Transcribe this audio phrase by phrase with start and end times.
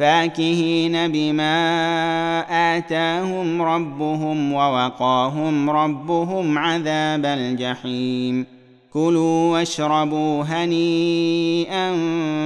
[0.00, 1.56] فاكهين بما
[2.76, 8.46] آتاهم ربهم ووقاهم ربهم عذاب الجحيم.
[8.92, 11.92] كلوا واشربوا هنيئا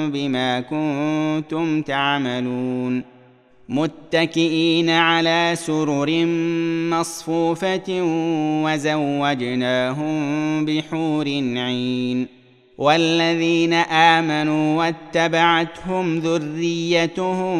[0.08, 3.02] بما كنتم تعملون.
[3.68, 6.26] متكئين على سرر
[6.90, 8.02] مصفوفة
[8.64, 10.16] وزوجناهم
[10.64, 12.43] بحور عين.
[12.78, 17.56] والذين آمنوا واتبعتهم ذريتهم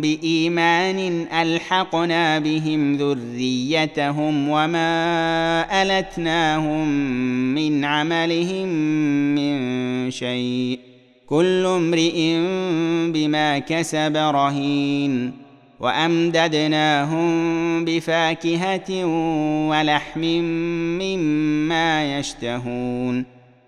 [0.00, 6.88] بإيمان ألحقنا بهم ذريتهم وما ألتناهم
[7.54, 8.68] من عملهم
[9.34, 10.78] من شيء
[11.26, 12.36] كل امرئ
[13.12, 15.32] بما كسب رهين
[15.80, 17.24] وأمددناهم
[17.84, 19.04] بفاكهة
[19.68, 20.20] ولحم
[21.00, 23.34] مما يشتهون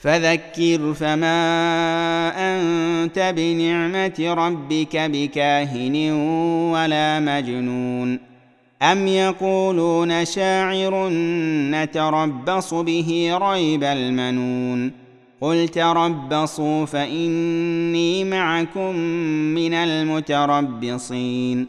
[0.00, 1.40] فذكر فما
[2.36, 6.10] أنت بنعمة ربك بكاهن
[6.72, 8.18] ولا مجنون.
[8.82, 11.08] أم يقولون شاعر
[11.70, 14.92] نتربص به ريب المنون.
[15.40, 18.96] قل تربصوا فإني معكم
[19.54, 21.66] من المتربصين.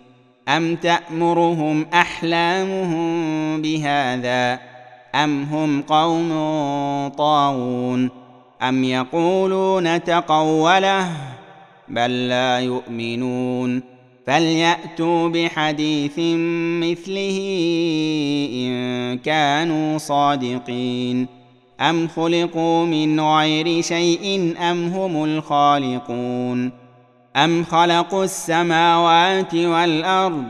[0.48, 4.59] أم تأمرهم أحلامهم بهذا
[5.16, 6.30] أم هم قوم
[7.18, 8.21] طاغون؟
[8.62, 11.12] ام يقولون تقوله
[11.90, 13.82] بل لا يؤمنون
[14.28, 16.20] فلياتوا بحديث
[16.84, 17.38] مثله
[18.54, 21.28] ان كانوا صادقين
[21.82, 26.72] ام خلقوا من غير شيء ام هم الخالقون
[27.36, 30.44] ام خلقوا السماوات والارض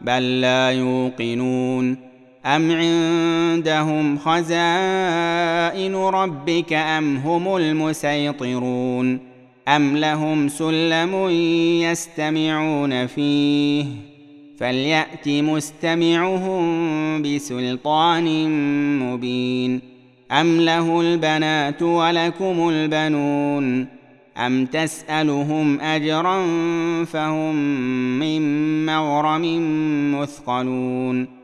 [0.00, 2.13] بل لا يوقنون
[2.46, 9.20] أم عندهم خزائن ربك أم هم المسيطرون
[9.68, 11.28] أم لهم سلم
[11.82, 13.84] يستمعون فيه
[14.58, 16.62] فليأت مستمعهم
[17.22, 18.48] بسلطان
[18.98, 19.80] مبين
[20.32, 23.86] أم له البنات ولكم البنون
[24.36, 26.44] أم تسألهم أجرا
[27.04, 27.54] فهم
[28.18, 29.44] من مغرم
[30.14, 31.43] مثقلون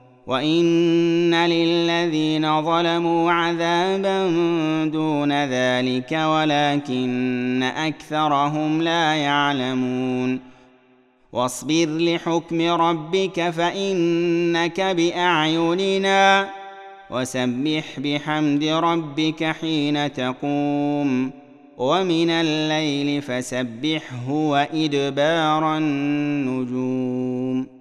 [0.27, 4.27] وان للذين ظلموا عذابا
[4.85, 10.39] دون ذلك ولكن اكثرهم لا يعلمون
[11.33, 16.49] واصبر لحكم ربك فانك باعيننا
[17.09, 21.31] وسبح بحمد ربك حين تقوم
[21.77, 27.80] ومن الليل فسبحه وادبار النجوم